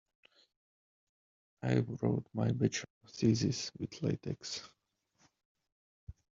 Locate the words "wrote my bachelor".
1.77-2.87